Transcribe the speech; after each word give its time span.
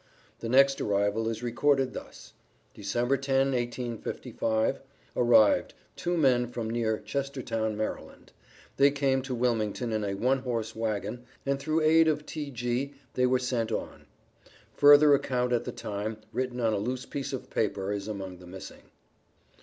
The 0.39 0.49
next 0.49 0.81
arrival 0.81 1.29
is 1.29 1.43
recorded 1.43 1.93
thus: 1.93 2.33
"Dec. 2.75 3.21
10, 3.21 3.51
1855, 3.51 4.79
Arrived, 5.15 5.75
two 5.95 6.17
men 6.17 6.47
from 6.47 6.71
near 6.71 6.97
Chestertown, 6.97 7.75
Md. 7.75 8.29
They 8.77 8.89
came 8.89 9.21
to 9.21 9.35
Wilmington 9.35 9.91
in 9.93 10.03
a 10.03 10.15
one 10.15 10.39
horse 10.39 10.75
wagon, 10.75 11.25
and 11.45 11.59
through 11.59 11.81
aid 11.81 12.07
of 12.07 12.25
T.G. 12.25 12.95
they 13.13 13.27
were 13.27 13.37
sent 13.37 13.71
on." 13.71 14.07
(Further 14.73 15.13
account 15.13 15.53
at 15.53 15.65
the 15.65 15.71
time, 15.71 16.17
written 16.33 16.59
on 16.59 16.73
a 16.73 16.79
loose 16.79 17.05
piece 17.05 17.31
of 17.31 17.51
paper, 17.51 17.91
is 17.93 18.07
among 18.07 18.39
the 18.39 18.47
missing). 18.47 18.89